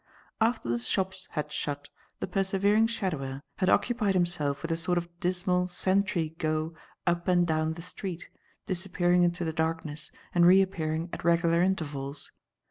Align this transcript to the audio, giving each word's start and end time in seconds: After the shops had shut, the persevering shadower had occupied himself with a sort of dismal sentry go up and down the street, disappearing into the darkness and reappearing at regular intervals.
After 0.41 0.67
the 0.67 0.79
shops 0.79 1.27
had 1.33 1.51
shut, 1.51 1.89
the 2.21 2.25
persevering 2.25 2.87
shadower 2.87 3.41
had 3.59 3.69
occupied 3.69 4.15
himself 4.15 4.63
with 4.63 4.71
a 4.71 4.75
sort 4.75 4.97
of 4.97 5.07
dismal 5.19 5.67
sentry 5.67 6.29
go 6.39 6.73
up 7.05 7.27
and 7.27 7.45
down 7.45 7.73
the 7.75 7.83
street, 7.83 8.27
disappearing 8.65 9.21
into 9.21 9.45
the 9.45 9.53
darkness 9.53 10.11
and 10.33 10.43
reappearing 10.47 11.07
at 11.13 11.23
regular 11.23 11.61
intervals. 11.61 12.31